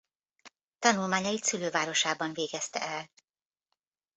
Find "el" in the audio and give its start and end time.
2.81-3.09